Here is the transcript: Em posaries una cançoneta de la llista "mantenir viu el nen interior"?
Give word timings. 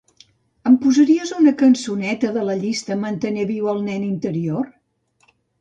Em 0.69 0.77
posaries 0.85 1.33
una 1.41 1.53
cançoneta 1.59 2.33
de 2.39 2.47
la 2.49 2.57
llista 2.63 2.99
"mantenir 3.05 3.47
viu 3.53 3.71
el 3.75 3.87
nen 3.91 4.11
interior"? 4.11 4.69